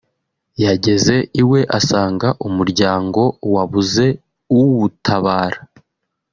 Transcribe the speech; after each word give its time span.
yageze 0.65 1.15
iwe 1.41 1.59
asanga 1.77 2.27
umuryango 2.47 3.21
wabuze 3.53 4.05
uwutabara 4.57 5.59